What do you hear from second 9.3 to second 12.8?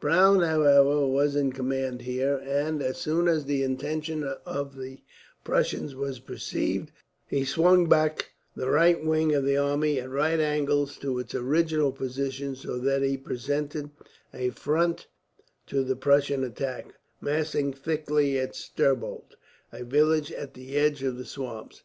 of the army at right angles to its original position, so